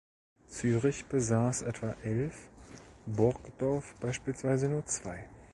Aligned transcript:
Zürich 0.47 1.05
besass 1.05 1.61
etwa 1.61 1.95
elf, 2.03 2.33
Burgdorf 3.05 3.93
beispielsweise 3.99 4.67
nur 4.67 4.83
zwei. 4.87 5.29